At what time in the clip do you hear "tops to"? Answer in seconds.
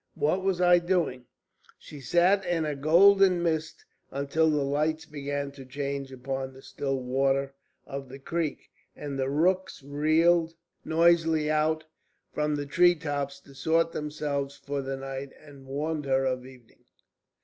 12.95-13.53